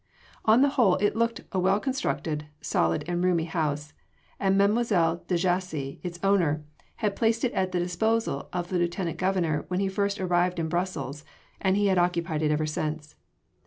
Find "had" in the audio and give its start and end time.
6.95-7.15, 11.85-11.99